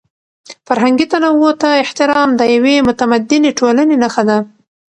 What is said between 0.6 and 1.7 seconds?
فرهنګي تنوع ته